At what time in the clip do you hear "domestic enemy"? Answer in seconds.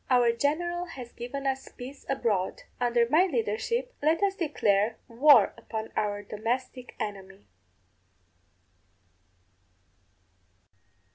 6.23-7.45